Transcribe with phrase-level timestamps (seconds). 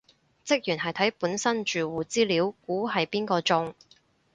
[0.47, 3.75] 職員係睇本身住戶資料估係邊個中